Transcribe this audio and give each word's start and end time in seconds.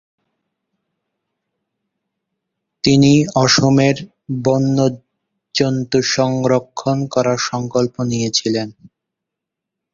তিনি 2.83 3.13
অসমের 3.35 3.97
বন্য 4.43 4.77
জীব-জন্তু 4.89 5.97
সংরক্ষন 6.11 6.97
করার 7.07 7.39
সংকল্প 7.49 7.95
নিয়েছিলেন। 8.01 8.67